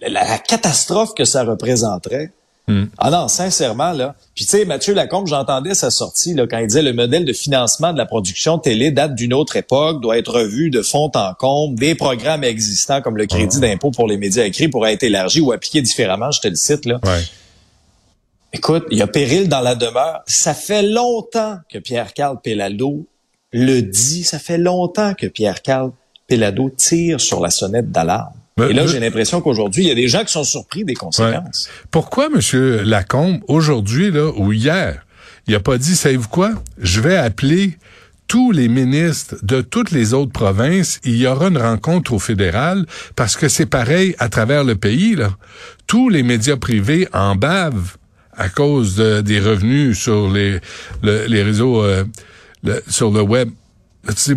la, 0.00 0.38
catastrophe 0.38 1.14
que 1.14 1.24
ça 1.24 1.44
représenterait. 1.44 2.30
Hmm. 2.68 2.84
Ah 2.98 3.10
non, 3.10 3.26
sincèrement, 3.26 3.92
là. 3.92 4.14
Puis 4.36 4.44
tu 4.44 4.52
sais, 4.52 4.64
Mathieu 4.64 4.94
Lacombe, 4.94 5.26
j'entendais 5.26 5.74
sa 5.74 5.90
sortie 5.90 6.32
là, 6.32 6.46
quand 6.46 6.58
il 6.58 6.68
disait 6.68 6.82
le 6.82 6.92
modèle 6.92 7.24
de 7.24 7.32
financement 7.32 7.92
de 7.92 7.98
la 7.98 8.06
production 8.06 8.58
télé 8.58 8.92
date 8.92 9.16
d'une 9.16 9.34
autre 9.34 9.56
époque, 9.56 10.00
doit 10.00 10.16
être 10.16 10.32
revu 10.32 10.70
de 10.70 10.80
fond 10.80 11.10
en 11.14 11.34
comble. 11.34 11.78
Des 11.78 11.96
programmes 11.96 12.44
existants 12.44 13.02
comme 13.02 13.16
le 13.16 13.26
crédit 13.26 13.56
ah. 13.58 13.66
d'impôt 13.66 13.90
pour 13.90 14.06
les 14.06 14.16
médias 14.16 14.44
écrits 14.44 14.68
pourraient 14.68 14.92
être 14.92 15.02
élargis 15.02 15.40
ou 15.40 15.50
appliqués 15.50 15.82
différemment, 15.82 16.30
je 16.30 16.40
te 16.40 16.48
le 16.48 16.54
cite. 16.54 16.86
Là. 16.86 17.00
Écoute, 18.52 18.84
il 18.90 18.98
y 18.98 19.02
a 19.02 19.06
péril 19.06 19.48
dans 19.48 19.60
la 19.60 19.74
demeure. 19.74 20.22
Ça 20.26 20.54
fait 20.54 20.82
longtemps 20.82 21.58
que 21.68 21.78
Pierre-Carl 21.78 22.40
Pellado 22.40 23.06
le 23.50 23.80
dit. 23.80 24.24
Ça 24.24 24.38
fait 24.38 24.58
longtemps 24.58 25.14
que 25.14 25.26
Pierre-Carl 25.26 25.90
Pellado 26.28 26.70
tire 26.70 27.20
sur 27.20 27.40
la 27.40 27.50
sonnette 27.50 27.90
d'alarme. 27.90 28.34
Et 28.58 28.72
là, 28.72 28.86
j'ai 28.86 29.00
l'impression 29.00 29.40
qu'aujourd'hui, 29.40 29.84
il 29.84 29.88
y 29.88 29.92
a 29.92 29.94
des 29.94 30.08
gens 30.08 30.24
qui 30.24 30.32
sont 30.32 30.44
surpris 30.44 30.84
des 30.84 30.94
conséquences. 30.94 31.70
Pourquoi, 31.90 32.26
M. 32.26 32.82
Lacombe, 32.84 33.40
aujourd'hui 33.48 34.10
là 34.10 34.30
ou 34.36 34.52
hier, 34.52 35.06
il 35.46 35.54
a 35.54 35.60
pas 35.60 35.78
dit, 35.78 35.96
savez-vous 35.96 36.28
quoi, 36.28 36.52
je 36.78 37.00
vais 37.00 37.16
appeler 37.16 37.78
tous 38.28 38.52
les 38.52 38.68
ministres 38.68 39.36
de 39.42 39.60
toutes 39.60 39.90
les 39.90 40.14
autres 40.14 40.32
provinces, 40.32 41.00
il 41.04 41.16
y 41.16 41.26
aura 41.26 41.48
une 41.48 41.58
rencontre 41.58 42.14
au 42.14 42.18
fédéral 42.18 42.86
parce 43.16 43.36
que 43.36 43.48
c'est 43.48 43.66
pareil 43.66 44.14
à 44.18 44.28
travers 44.28 44.64
le 44.64 44.74
pays. 44.74 45.16
Là. 45.16 45.36
Tous 45.86 46.08
les 46.08 46.22
médias 46.22 46.56
privés 46.56 47.08
en 47.12 47.34
bavent 47.34 47.96
à 48.34 48.48
cause 48.48 48.96
des 48.96 49.40
revenus 49.40 49.98
sur 49.98 50.30
les, 50.30 50.60
les 51.02 51.42
réseaux, 51.42 51.82
euh, 51.82 52.04
sur 52.88 53.10
le 53.10 53.20
web. 53.20 53.50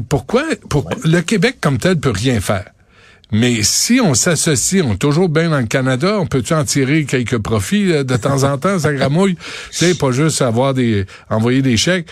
Pourquoi, 0.09 0.43
pourquoi 0.69 0.97
le 1.05 1.21
Québec 1.21 1.57
comme 1.61 1.77
tel 1.77 1.97
peut 1.97 2.11
rien 2.11 2.41
faire? 2.41 2.65
Mais 3.31 3.63
si 3.63 3.99
on 4.01 4.13
s'associe, 4.13 4.83
on 4.85 4.93
est 4.93 4.97
toujours 4.97 5.29
bien 5.29 5.49
dans 5.49 5.59
le 5.59 5.65
Canada, 5.65 6.17
on 6.19 6.27
peut-tu 6.27 6.53
en 6.53 6.63
tirer 6.63 7.05
quelques 7.05 7.39
profits 7.39 7.91
euh, 7.91 8.03
de 8.03 8.15
temps 8.17 8.43
en 8.43 8.57
temps, 8.57 8.77
ça 8.79 8.93
gramouille? 8.93 9.35
tu 9.71 9.77
sais, 9.77 9.95
pas 9.95 10.11
juste 10.11 10.41
avoir 10.41 10.73
des, 10.73 11.05
envoyer 11.29 11.61
des 11.61 11.77
chèques. 11.77 12.07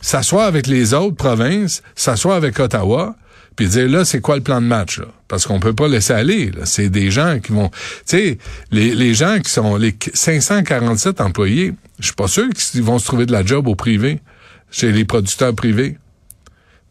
S'asseoir 0.00 0.46
avec 0.46 0.66
les 0.66 0.94
autres 0.94 1.16
provinces, 1.16 1.82
s'asseoir 1.94 2.36
avec 2.36 2.58
Ottawa, 2.58 3.14
puis 3.56 3.68
dire 3.68 3.88
là, 3.88 4.04
c'est 4.04 4.20
quoi 4.20 4.36
le 4.36 4.42
plan 4.42 4.60
de 4.60 4.66
match, 4.66 4.98
là? 4.98 5.06
Parce 5.28 5.46
qu'on 5.46 5.60
peut 5.60 5.74
pas 5.74 5.88
laisser 5.88 6.12
aller. 6.12 6.50
C'est 6.64 6.88
des 6.88 7.10
gens 7.10 7.38
qui 7.38 7.52
vont. 7.52 7.68
Tu 7.68 7.76
sais, 8.06 8.38
les, 8.70 8.94
les 8.94 9.14
gens 9.14 9.38
qui 9.40 9.50
sont 9.50 9.76
les 9.76 9.94
547 10.12 11.20
employés, 11.20 11.72
je 11.98 12.06
suis 12.06 12.14
pas 12.14 12.28
sûr 12.28 12.48
qu'ils 12.50 12.82
vont 12.82 12.98
se 12.98 13.06
trouver 13.06 13.26
de 13.26 13.32
la 13.32 13.44
job 13.44 13.68
au 13.68 13.74
privé, 13.74 14.20
chez 14.70 14.92
les 14.92 15.04
producteurs 15.04 15.54
privés 15.54 15.96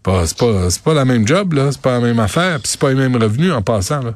pas, 0.04 0.26
c'est 0.28 0.84
pas 0.84 0.94
la 0.94 1.06
même 1.06 1.28
job, 1.28 1.54
là. 1.54 1.72
C'est 1.72 1.82
pas 1.82 1.94
la 1.94 2.00
même 2.00 2.20
affaire, 2.20 2.60
puis 2.60 2.68
c'est 2.68 2.80
pas 2.80 2.90
les 2.90 2.96
mêmes 2.96 3.16
revenus 3.16 3.54
en 3.54 3.62
passant, 3.62 4.02
là 4.02 4.14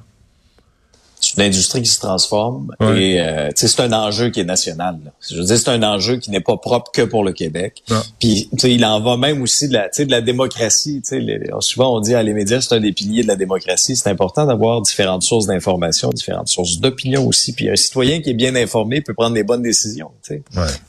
une 1.37 1.43
industrie 1.43 1.81
qui 1.81 1.89
se 1.89 1.99
transforme 1.99 2.73
et 2.81 3.21
euh, 3.21 3.49
c'est 3.55 3.79
un 3.79 3.93
enjeu 3.93 4.29
qui 4.29 4.39
est 4.39 4.45
national. 4.45 4.97
Je 5.29 5.35
veux 5.35 5.43
dire, 5.43 5.57
c'est 5.57 5.69
un 5.69 5.83
enjeu 5.83 6.17
qui 6.17 6.31
n'est 6.31 6.41
pas 6.41 6.57
propre 6.57 6.91
que 6.91 7.03
pour 7.03 7.23
le 7.23 7.31
Québec. 7.31 7.83
Puis 8.19 8.49
il 8.63 8.85
en 8.85 8.99
va 8.99 9.17
même 9.17 9.41
aussi 9.41 9.67
de 9.67 9.73
la, 9.73 9.89
de 9.89 10.11
la 10.11 10.21
démocratie. 10.21 11.01
Les, 11.11 11.39
souvent 11.59 11.95
on 11.95 11.99
dit 11.99 12.15
à 12.15 12.23
les 12.23 12.33
médias 12.33 12.61
c'est 12.61 12.75
un 12.75 12.79
des 12.79 12.91
piliers 12.91 13.23
de 13.23 13.27
la 13.27 13.35
démocratie. 13.35 13.95
C'est 13.95 14.09
important 14.09 14.45
d'avoir 14.45 14.81
différentes 14.81 15.23
sources 15.23 15.45
d'information, 15.45 16.09
différentes 16.09 16.47
sources 16.47 16.79
d'opinion 16.79 17.27
aussi. 17.27 17.53
Puis 17.53 17.69
un 17.69 17.75
citoyen 17.75 18.21
qui 18.21 18.31
est 18.31 18.35
bien 18.35 18.55
informé 18.55 19.01
peut 19.01 19.13
prendre 19.13 19.35
des 19.35 19.43
bonnes 19.43 19.61
décisions. 19.61 20.11
Ouais. 20.29 20.37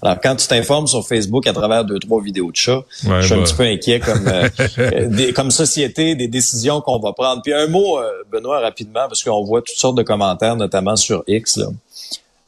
Alors 0.03 0.19
quand 0.23 0.37
tu 0.37 0.47
t'informes 0.47 0.87
sur 0.87 1.07
Facebook 1.07 1.47
à 1.47 1.53
travers 1.53 1.85
deux 1.85 1.99
trois 1.99 2.23
vidéos 2.23 2.51
de 2.51 2.57
chats, 2.57 2.85
je 3.03 3.21
suis 3.21 3.35
un 3.35 3.39
bah. 3.39 3.43
petit 3.45 3.55
peu 3.55 3.65
inquiet 3.65 4.01
comme 4.01 4.29
euh, 4.29 5.33
comme 5.35 5.51
société 5.51 6.15
des 6.15 6.29
décisions 6.29 6.81
qu'on 6.81 6.99
va 6.99 7.13
prendre. 7.13 7.43
Puis 7.43 7.53
un 7.53 7.67
mot, 7.67 7.99
euh, 7.99 8.11
Benoît, 8.33 8.61
rapidement 8.61 9.07
parce 9.09 9.23
qu'on 9.23 9.45
voit 9.45 9.63
toutes 9.63 9.79
sortes 9.79 9.97
de 9.97 10.03
commentaires 10.03 10.38
notamment 10.57 10.97
sur 10.97 11.25
X, 11.27 11.61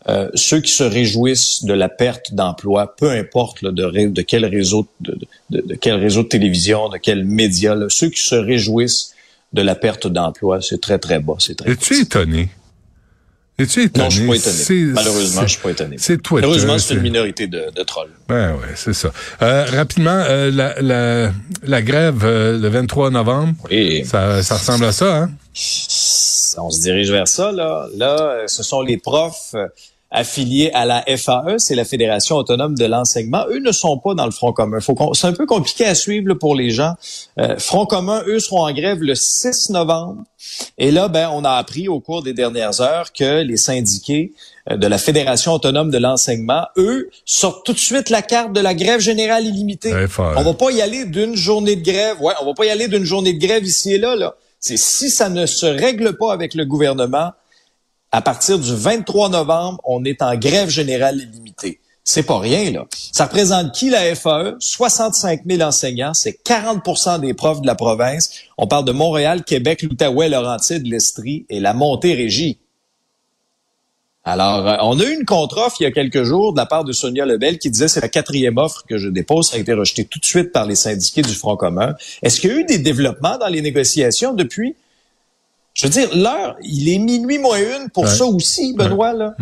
euh, 0.08 0.28
ceux 0.34 0.60
qui 0.60 0.72
se 0.72 0.82
réjouissent 0.82 1.64
de 1.64 1.74
la 1.74 1.90
perte 1.90 2.32
d'emploi, 2.32 2.94
peu 2.96 3.10
importe 3.10 3.62
de, 3.64 4.06
de, 4.06 4.22
quel 4.22 4.46
réseau 4.46 4.86
de, 5.00 5.18
de, 5.50 5.74
quel 5.74 5.96
réseau 5.96 6.22
de 6.22 6.28
télévision, 6.28 6.88
de 6.88 6.96
quel 6.96 7.24
média, 7.24 7.76
ceux 7.88 8.08
qui 8.08 8.22
se 8.22 8.34
réjouissent 8.34 9.12
de 9.52 9.60
la 9.60 9.74
perte 9.74 10.06
d'emploi, 10.06 10.62
c'est 10.62 10.80
très 10.80 10.98
très 10.98 11.18
bas. 11.18 11.34
C'est 11.38 11.56
très. 11.56 11.72
Es-tu 11.72 12.00
étonné? 12.00 12.48
Es-tu 13.58 13.82
étonné? 13.82 14.04
Non, 14.04 14.10
je 14.10 14.20
suis 14.20 14.26
pas 14.26 14.36
étonné. 14.36 14.92
Malheureusement, 14.92 15.42
je 15.42 15.48
suis 15.48 15.60
pas 15.60 15.70
étonné. 15.70 15.96
C'est 15.98 16.22
toi. 16.22 16.40
Malheureusement, 16.40 16.78
c'est 16.78 16.94
une 16.94 17.02
minorité 17.02 17.46
de, 17.46 17.66
de 17.76 17.82
trolls. 17.82 18.08
Ouais, 18.30 18.52
ouais, 18.52 18.72
c'est 18.76 18.94
ça. 18.94 19.12
Euh, 19.42 19.66
rapidement, 19.66 20.24
euh, 20.26 20.50
la, 20.50 20.80
la, 20.80 21.32
la, 21.62 21.82
grève 21.82 22.24
le 22.24 22.68
23 22.68 23.10
novembre. 23.10 23.54
Oui. 23.70 24.02
Ça, 24.06 24.42
ça 24.42 24.56
ressemble 24.56 24.86
à 24.86 24.92
ça, 24.92 25.14
hein? 25.14 25.30
On 26.58 26.70
se 26.70 26.80
dirige 26.80 27.10
vers 27.10 27.28
ça. 27.28 27.52
Là, 27.52 27.86
là 27.96 28.44
ce 28.46 28.62
sont 28.62 28.82
les 28.82 28.96
profs 28.96 29.54
euh, 29.54 29.66
affiliés 30.10 30.70
à 30.74 30.84
la 30.84 31.04
FAE, 31.16 31.58
c'est 31.58 31.76
la 31.76 31.84
Fédération 31.84 32.36
autonome 32.36 32.76
de 32.76 32.84
l'enseignement. 32.84 33.44
Eux 33.48 33.60
ne 33.60 33.70
sont 33.70 33.98
pas 33.98 34.14
dans 34.14 34.24
le 34.24 34.32
Front 34.32 34.52
commun. 34.52 34.78
C'est 35.12 35.26
un 35.26 35.32
peu 35.32 35.46
compliqué 35.46 35.84
à 35.84 35.94
suivre 35.94 36.34
pour 36.34 36.56
les 36.56 36.70
gens. 36.70 36.94
Euh, 37.38 37.56
Front 37.58 37.86
commun, 37.86 38.22
eux, 38.26 38.40
seront 38.40 38.66
en 38.66 38.72
grève 38.72 39.02
le 39.02 39.14
6 39.14 39.70
novembre. 39.70 40.22
Et 40.78 40.90
là, 40.90 41.08
ben, 41.08 41.30
on 41.32 41.44
a 41.44 41.52
appris 41.52 41.86
au 41.86 42.00
cours 42.00 42.22
des 42.22 42.32
dernières 42.32 42.80
heures 42.80 43.12
que 43.12 43.42
les 43.42 43.56
syndiqués 43.56 44.32
euh, 44.68 44.76
de 44.76 44.86
la 44.88 44.98
Fédération 44.98 45.52
autonome 45.52 45.90
de 45.90 45.98
l'enseignement, 45.98 46.66
eux, 46.76 47.08
sortent 47.24 47.64
tout 47.64 47.72
de 47.72 47.78
suite 47.78 48.10
la 48.10 48.22
carte 48.22 48.52
de 48.52 48.60
la 48.60 48.74
grève 48.74 49.00
générale 49.00 49.44
illimitée. 49.46 49.92
On 50.18 50.42
va 50.42 50.54
pas 50.54 50.72
y 50.72 50.82
aller 50.82 51.04
d'une 51.04 51.36
journée 51.36 51.76
de 51.76 51.84
grève. 51.84 52.20
Ouais, 52.20 52.34
on 52.42 52.46
va 52.46 52.54
pas 52.54 52.64
y 52.64 52.70
aller 52.70 52.88
d'une 52.88 53.04
journée 53.04 53.32
de 53.32 53.38
grève 53.46 53.64
ici 53.64 53.94
et 53.94 53.98
là, 53.98 54.16
là 54.16 54.34
si 54.60 55.10
ça 55.10 55.28
ne 55.28 55.46
se 55.46 55.66
règle 55.66 56.16
pas 56.16 56.32
avec 56.32 56.54
le 56.54 56.64
gouvernement, 56.64 57.32
à 58.12 58.22
partir 58.22 58.58
du 58.58 58.74
23 58.74 59.30
novembre, 59.30 59.80
on 59.84 60.04
est 60.04 60.22
en 60.22 60.36
grève 60.36 60.68
générale 60.68 61.18
illimitée. 61.18 61.80
C'est 62.02 62.24
pas 62.24 62.38
rien, 62.38 62.72
là. 62.72 62.86
Ça 63.12 63.26
représente 63.26 63.72
qui 63.72 63.90
la 63.90 64.14
FAE? 64.14 64.56
65 64.58 65.42
000 65.46 65.62
enseignants, 65.62 66.14
c'est 66.14 66.40
40% 66.44 67.20
des 67.20 67.34
profs 67.34 67.60
de 67.60 67.66
la 67.66 67.74
province. 67.74 68.32
On 68.58 68.66
parle 68.66 68.84
de 68.84 68.92
Montréal, 68.92 69.44
Québec, 69.44 69.82
l'Outaouais, 69.82 70.28
Laurentide, 70.28 70.86
l'Estrie 70.86 71.46
et 71.50 71.60
la 71.60 71.72
Montérégie. 71.72 72.58
Alors, 74.22 74.68
euh, 74.68 74.76
on 74.82 75.00
a 75.00 75.04
eu 75.04 75.14
une 75.14 75.24
contre-offre 75.24 75.76
il 75.80 75.84
y 75.84 75.86
a 75.86 75.92
quelques 75.92 76.24
jours 76.24 76.52
de 76.52 76.58
la 76.58 76.66
part 76.66 76.84
de 76.84 76.92
Sonia 76.92 77.24
Lebel 77.24 77.58
qui 77.58 77.70
disait 77.70 77.88
c'est 77.88 78.02
la 78.02 78.08
quatrième 78.08 78.58
offre 78.58 78.84
que 78.86 78.98
je 78.98 79.08
dépose. 79.08 79.48
Ça 79.48 79.56
a 79.56 79.60
été 79.60 79.72
rejeté 79.72 80.04
tout 80.04 80.18
de 80.18 80.24
suite 80.24 80.52
par 80.52 80.66
les 80.66 80.74
syndiqués 80.74 81.22
du 81.22 81.34
Front 81.34 81.56
commun. 81.56 81.94
Est-ce 82.22 82.40
qu'il 82.40 82.50
y 82.50 82.52
a 82.52 82.56
eu 82.56 82.64
des 82.64 82.78
développements 82.78 83.38
dans 83.38 83.48
les 83.48 83.62
négociations 83.62 84.34
depuis? 84.34 84.76
Je 85.72 85.86
veux 85.86 85.92
dire, 85.92 86.14
l'heure, 86.14 86.56
il 86.62 86.88
est 86.88 86.98
minuit 86.98 87.38
moins 87.38 87.58
une 87.58 87.88
pour 87.90 88.08
ça 88.08 88.26
aussi, 88.26 88.74
Benoît. 88.74 89.12
Là. 89.12 89.34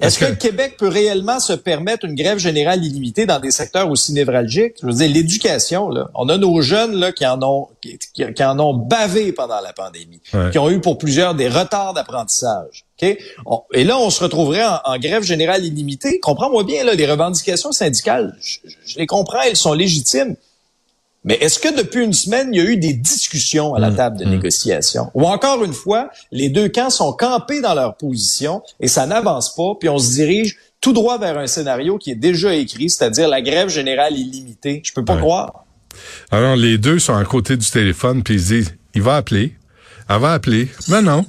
Est-ce 0.00 0.18
que... 0.18 0.24
le 0.24 0.34
Québec 0.34 0.76
peut 0.78 0.88
réellement 0.88 1.38
se 1.38 1.52
permettre 1.52 2.04
une 2.04 2.14
grève 2.14 2.38
générale 2.38 2.84
illimitée 2.84 3.26
dans 3.26 3.38
des 3.38 3.50
secteurs 3.50 3.90
aussi 3.90 4.12
névralgiques? 4.12 4.74
Je 4.80 4.86
veux 4.86 4.92
dire, 4.92 5.08
l'éducation, 5.08 5.88
là. 5.88 6.10
On 6.14 6.28
a 6.28 6.36
nos 6.36 6.60
jeunes 6.60 6.96
là, 6.96 7.12
qui, 7.12 7.26
en 7.26 7.42
ont, 7.42 7.68
qui, 7.82 8.44
en 8.44 8.58
ont 8.58 8.74
bavé 8.74 9.32
pendant 9.32 9.60
la 9.60 9.72
pandémie, 9.72 10.20
qui 10.50 10.58
ont 10.58 10.70
eu 10.70 10.80
pour 10.80 10.98
plusieurs 10.98 11.34
des 11.34 11.48
retards 11.48 11.94
d'apprentissage. 11.94 12.84
et 13.00 13.84
là, 13.84 13.98
on 13.98 14.10
se 14.10 14.22
retrouverait 14.22 14.64
en, 14.84 14.98
grève 14.98 15.22
générale 15.22 15.64
illimitée. 15.64 16.20
Comprends-moi 16.20 16.64
bien, 16.64 16.84
là, 16.84 16.94
les 16.94 17.06
revendications 17.06 17.72
syndicales, 17.72 18.36
je 18.40 18.98
les 18.98 19.06
comprends, 19.06 19.42
elles 19.42 19.56
sont 19.56 19.74
légitimes. 19.74 20.36
Mais 21.24 21.34
est-ce 21.34 21.58
que 21.58 21.74
depuis 21.74 22.04
une 22.04 22.12
semaine, 22.12 22.50
il 22.52 22.58
y 22.58 22.60
a 22.60 22.70
eu 22.70 22.76
des 22.76 22.92
discussions 22.92 23.74
à 23.74 23.78
la 23.78 23.90
mmh, 23.90 23.96
table 23.96 24.18
de 24.18 24.24
mmh. 24.24 24.30
négociation? 24.30 25.10
Ou 25.14 25.24
encore 25.24 25.64
une 25.64 25.72
fois, 25.72 26.10
les 26.30 26.50
deux 26.50 26.68
camps 26.68 26.90
sont 26.90 27.12
campés 27.12 27.60
dans 27.60 27.74
leur 27.74 27.96
position 27.96 28.62
et 28.80 28.88
ça 28.88 29.06
n'avance 29.06 29.54
pas, 29.54 29.74
puis 29.80 29.88
on 29.88 29.98
se 29.98 30.12
dirige 30.12 30.58
tout 30.80 30.92
droit 30.92 31.18
vers 31.18 31.38
un 31.38 31.46
scénario 31.46 31.96
qui 31.96 32.10
est 32.10 32.16
déjà 32.16 32.54
écrit, 32.54 32.90
c'est-à-dire 32.90 33.26
la 33.26 33.40
grève 33.40 33.70
générale 33.70 34.18
illimitée. 34.18 34.82
Je 34.84 34.92
peux 34.92 35.04
pas 35.04 35.16
croire. 35.16 35.64
Alors, 36.30 36.56
les 36.56 36.76
deux 36.76 36.98
sont 36.98 37.14
à 37.14 37.24
côté 37.24 37.56
du 37.56 37.70
téléphone, 37.70 38.22
puis 38.22 38.34
ils 38.34 38.44
disent, 38.44 38.74
il 38.94 39.00
va 39.00 39.16
appeler, 39.16 39.54
elle 40.08 40.20
va 40.20 40.32
appeler. 40.34 40.68
Mais 40.88 41.02
non. 41.02 41.24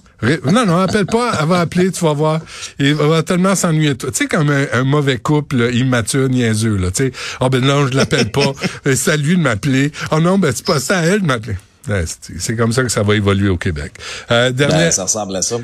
Non, 0.46 0.66
non, 0.66 0.78
appelle 0.78 1.06
pas, 1.06 1.38
elle 1.40 1.48
va 1.48 1.60
appeler, 1.60 1.92
tu 1.92 2.04
vas 2.04 2.14
voir. 2.14 2.42
Il 2.80 2.96
va 2.96 3.22
tellement 3.24 3.56
s'ennuyer 3.56 3.90
de 3.90 3.94
toi. 3.94 4.12
Tu 4.12 4.18
sais, 4.18 4.26
comme 4.28 4.50
un, 4.50 4.84
mauvais 4.84 5.18
couple 5.18 5.70
immature, 5.74 6.30
niaiseux, 6.30 6.78
là. 6.78 6.90
Tu 6.92 7.06
sais, 7.06 7.12
oh 7.42 7.50
ben 7.50 7.64
non, 7.64 7.88
je 7.88 7.96
l'appelle 7.96 8.32
pas. 8.32 8.54
c'est 8.86 9.12
à 9.12 9.18
lui 9.18 9.36
de 9.36 9.42
m'appeler. 9.42 9.92
Oh 10.12 10.20
non, 10.20 10.38
ben 10.38 10.52
c'est 10.56 10.66
pas 10.66 10.80
ça 10.80 11.00
à 11.00 11.02
elle 11.04 11.22
de 11.22 11.28
m'appeler. 11.28 11.56
c'est 12.08 12.56
comme 12.56 12.72
ça 12.72 12.84
que 12.84 12.90
ça 12.90 13.04
va 13.04 13.16
évoluer 13.16 13.50
au 13.50 13.58
Québec. 13.58 13.94
Euh, 14.32 14.52
ben, 14.52 14.92
ça 14.92 15.04
ressemble 15.04 15.36
à 15.36 15.42
ça. 15.42 15.58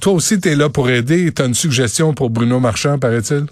toi 0.00 0.12
aussi, 0.12 0.40
tu 0.40 0.48
es 0.48 0.56
là 0.56 0.70
pour 0.70 0.88
aider. 0.88 1.30
Tu 1.32 1.42
as 1.42 1.46
une 1.46 1.54
suggestion 1.54 2.14
pour 2.14 2.30
Bruno 2.30 2.58
Marchand, 2.60 2.98
paraît-il? 2.98 3.46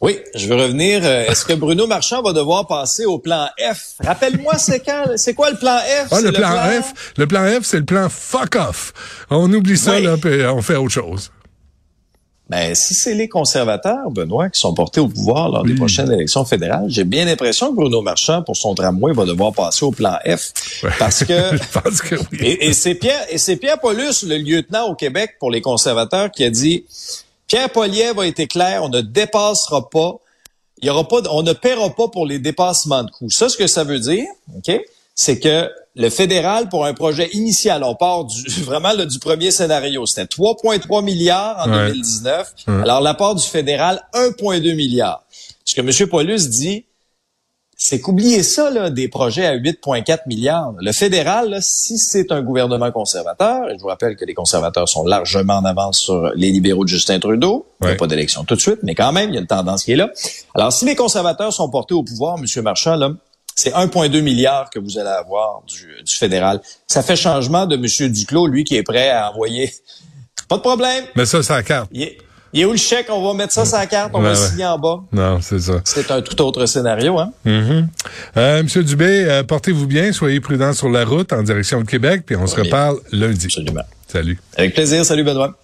Oui, 0.00 0.20
je 0.34 0.46
veux 0.46 0.54
revenir. 0.54 1.00
Euh, 1.02 1.24
est-ce 1.26 1.44
que 1.44 1.54
Bruno 1.54 1.88
Marchand 1.88 2.22
va 2.22 2.32
devoir 2.32 2.68
passer 2.68 3.04
au 3.04 3.18
plan 3.18 3.48
F? 3.58 3.94
Rappelle-moi, 4.04 4.56
c'est 4.56 4.82
c'est 5.16 5.34
quoi 5.34 5.50
le 5.50 5.56
plan 5.56 5.76
F? 5.78 6.08
Ah, 6.12 6.20
le, 6.20 6.30
plan, 6.30 6.50
F, 6.82 7.12
le 7.16 7.26
plan 7.26 7.44
F, 7.60 7.64
c'est 7.64 7.78
le 7.78 7.84
plan 7.84 8.08
fuck 8.08 8.54
off. 8.54 8.92
On 9.28 9.52
oublie 9.52 9.76
ça, 9.76 9.98
là, 9.98 10.16
puis 10.16 10.46
on 10.46 10.62
fait 10.62 10.76
autre 10.76 10.92
chose. 10.92 11.32
Ben, 12.48 12.74
si 12.74 12.94
c'est 12.94 13.12
les 13.12 13.28
conservateurs, 13.28 14.10
Benoît, 14.10 14.48
qui 14.48 14.58
sont 14.58 14.72
portés 14.72 15.00
au 15.00 15.08
pouvoir 15.08 15.50
lors 15.50 15.64
des 15.64 15.74
prochaines 15.74 16.10
élections 16.10 16.46
fédérales, 16.46 16.86
j'ai 16.88 17.04
bien 17.04 17.26
l'impression 17.26 17.70
que 17.70 17.76
Bruno 17.76 18.00
Marchand, 18.00 18.42
pour 18.42 18.56
son 18.56 18.74
tramway, 18.74 19.12
va 19.12 19.26
devoir 19.26 19.52
passer 19.52 19.84
au 19.84 19.90
plan 19.90 20.16
F. 20.24 20.52
Parce 20.98 21.24
que. 21.24 21.34
Je 21.52 21.80
pense 21.80 22.00
que 22.00 22.14
oui. 22.14 22.38
Et, 22.40 22.68
et 22.68 22.72
c'est 22.72 22.94
Pierre, 22.94 23.20
et 23.28 23.36
c'est 23.36 23.56
Pierre 23.56 23.80
Paulus, 23.80 24.22
le 24.22 24.38
lieutenant 24.38 24.86
au 24.86 24.94
Québec 24.94 25.34
pour 25.40 25.50
les 25.50 25.60
conservateurs, 25.60 26.30
qui 26.30 26.44
a 26.44 26.50
dit, 26.50 26.84
Pierre 27.48 27.70
Poliev 27.70 28.20
a 28.20 28.26
été 28.26 28.46
clair, 28.46 28.84
on 28.84 28.90
ne 28.90 29.00
dépassera 29.00 29.88
pas, 29.88 30.20
il 30.80 30.86
y 30.86 30.90
aura 30.90 31.08
pas, 31.08 31.22
on 31.30 31.42
ne 31.42 31.54
paiera 31.54 31.90
pas 31.90 32.08
pour 32.08 32.26
les 32.26 32.38
dépassements 32.38 33.02
de 33.02 33.10
coûts. 33.10 33.30
Ça, 33.30 33.48
ce 33.48 33.56
que 33.56 33.66
ça 33.66 33.84
veut 33.84 33.98
dire, 33.98 34.26
OK, 34.56 34.70
c'est 35.14 35.40
que 35.40 35.68
le 35.96 36.10
fédéral, 36.10 36.68
pour 36.68 36.84
un 36.84 36.94
projet 36.94 37.28
initial, 37.32 37.82
on 37.82 37.96
part 37.96 38.26
du, 38.26 38.42
vraiment 38.62 38.92
là, 38.92 39.04
du 39.04 39.18
premier 39.18 39.50
scénario, 39.50 40.06
c'était 40.06 40.26
3,3 40.26 41.02
milliards 41.02 41.66
en 41.66 41.70
2019. 41.70 42.54
Alors, 42.66 43.00
l'apport 43.00 43.34
du 43.34 43.44
fédéral, 43.44 44.00
1,2 44.14 44.76
milliard. 44.76 45.24
Ce 45.64 45.74
que 45.74 45.80
M. 45.80 46.08
Paulus 46.08 46.48
dit, 46.48 46.84
c'est 47.80 48.00
qu'oubliez 48.00 48.42
ça, 48.42 48.70
là, 48.70 48.90
des 48.90 49.06
projets 49.06 49.46
à 49.46 49.56
8,4 49.56 50.22
milliards. 50.26 50.74
Le 50.80 50.90
fédéral, 50.90 51.48
là, 51.48 51.60
si 51.60 51.96
c'est 51.96 52.32
un 52.32 52.42
gouvernement 52.42 52.90
conservateur, 52.90 53.70
et 53.70 53.76
je 53.76 53.80
vous 53.80 53.86
rappelle 53.86 54.16
que 54.16 54.24
les 54.24 54.34
conservateurs 54.34 54.88
sont 54.88 55.04
largement 55.04 55.58
en 55.58 55.64
avance 55.64 56.00
sur 56.00 56.32
les 56.34 56.50
libéraux 56.50 56.82
de 56.82 56.88
Justin 56.88 57.20
Trudeau, 57.20 57.68
il 57.80 57.86
n'y 57.86 57.92
a 57.92 57.96
pas 57.96 58.08
d'élection 58.08 58.42
tout 58.42 58.56
de 58.56 58.60
suite, 58.60 58.80
mais 58.82 58.96
quand 58.96 59.12
même, 59.12 59.30
il 59.30 59.34
y 59.34 59.38
a 59.38 59.40
une 59.40 59.46
tendance 59.46 59.84
qui 59.84 59.92
est 59.92 59.96
là. 59.96 60.10
Alors, 60.56 60.72
si 60.72 60.86
les 60.86 60.96
conservateurs 60.96 61.52
sont 61.52 61.70
portés 61.70 61.94
au 61.94 62.02
pouvoir, 62.02 62.36
M. 62.36 62.62
Marchand, 62.64 62.96
là, 62.96 63.12
c'est 63.54 63.72
1,2 63.72 64.22
milliard 64.22 64.70
que 64.70 64.80
vous 64.80 64.98
allez 64.98 65.08
avoir 65.08 65.62
du, 65.68 66.02
du, 66.02 66.14
fédéral. 66.14 66.60
Ça 66.88 67.04
fait 67.04 67.16
changement 67.16 67.66
de 67.66 67.76
M. 67.76 68.12
Duclos, 68.12 68.48
lui, 68.48 68.64
qui 68.64 68.74
est 68.74 68.82
prêt 68.82 69.10
à 69.10 69.30
envoyer. 69.30 69.72
Pas 70.48 70.56
de 70.56 70.62
problème. 70.62 71.04
Mais 71.14 71.26
ça, 71.26 71.44
c'est 71.44 71.52
la 71.52 71.62
carte. 71.62 71.90
Il 72.52 72.60
est 72.60 72.64
où 72.64 72.70
le 72.72 72.76
chèque? 72.76 73.06
On 73.10 73.26
va 73.26 73.34
mettre 73.34 73.52
ça 73.52 73.64
sur 73.64 73.76
la 73.76 73.86
carte, 73.86 74.10
on 74.14 74.18
Ouais, 74.18 74.24
va 74.24 74.30
ouais. 74.30 74.36
signer 74.48 74.66
en 74.66 74.78
bas. 74.78 75.00
Non, 75.12 75.40
c'est 75.40 75.58
ça. 75.60 75.80
C'est 75.84 76.10
un 76.10 76.20
tout 76.22 76.40
autre 76.42 76.66
scénario, 76.66 77.18
hein? 77.18 77.30
Euh, 77.46 78.62
Monsieur 78.62 78.82
Dubé, 78.82 79.24
euh, 79.28 79.42
portez-vous 79.42 79.86
bien, 79.86 80.12
soyez 80.12 80.40
prudents 80.40 80.72
sur 80.72 80.88
la 80.88 81.04
route 81.04 81.32
en 81.32 81.42
direction 81.42 81.80
de 81.80 81.86
Québec, 81.86 82.22
puis 82.26 82.36
on 82.36 82.46
se 82.46 82.56
reparle 82.60 82.96
lundi. 83.12 83.46
Absolument. 83.46 83.82
Salut. 84.06 84.40
Avec 84.56 84.74
plaisir. 84.74 85.04
Salut, 85.04 85.24
Benoît. 85.24 85.54